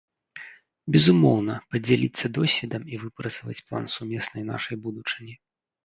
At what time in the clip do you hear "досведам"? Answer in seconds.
2.39-2.81